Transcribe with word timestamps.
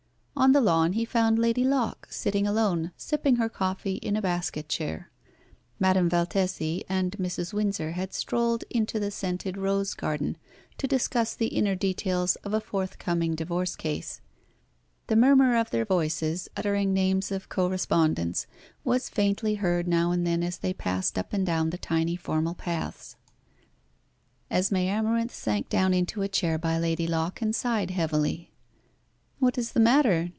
On 0.35 0.53
the 0.53 0.61
lawn 0.61 0.93
he 0.93 1.05
found 1.05 1.37
Lady 1.37 1.63
Locke 1.63 2.07
sitting 2.09 2.47
alone, 2.47 2.91
sipping 2.97 3.35
her 3.35 3.47
coffee 3.47 3.97
in 3.97 4.15
a 4.15 4.23
basket 4.23 4.67
chair. 4.67 5.11
Madame 5.77 6.09
Valtesi 6.09 6.83
and 6.89 7.11
Mrs. 7.19 7.53
Windsor 7.53 7.91
had 7.91 8.11
strolled 8.11 8.63
into 8.71 8.99
the 8.99 9.11
scented 9.11 9.55
rose 9.55 9.93
garden 9.93 10.37
to 10.79 10.87
discuss 10.87 11.35
the 11.35 11.49
inner 11.49 11.75
details 11.75 12.37
of 12.37 12.55
a 12.55 12.59
forthcoming 12.59 13.35
divorce 13.35 13.75
case. 13.75 14.19
The 15.05 15.15
murmur 15.15 15.55
of 15.55 15.69
their 15.69 15.85
voices, 15.85 16.49
uttering 16.57 16.91
names 16.91 17.31
of 17.31 17.47
co 17.49 17.67
respondents, 17.69 18.47
was 18.83 19.09
faintly 19.09 19.55
heard 19.55 19.87
now 19.87 20.11
and 20.11 20.25
then 20.25 20.41
as 20.41 20.57
they 20.57 20.73
passed 20.73 21.19
up 21.19 21.33
and 21.33 21.45
down 21.45 21.69
the 21.69 21.77
tiny 21.77 22.15
formal 22.15 22.55
paths. 22.55 23.15
Esmé 24.49 24.87
Amarinth 24.87 25.29
sank 25.35 25.69
down 25.69 25.93
into 25.93 26.23
a 26.23 26.27
chair 26.27 26.57
by 26.57 26.79
Lady 26.79 27.05
Locke 27.05 27.43
and 27.43 27.55
sighed 27.55 27.91
heavily. 27.91 28.47
"What 29.37 29.57
is 29.59 29.73
the 29.73 29.79
matter?" 29.79 30.29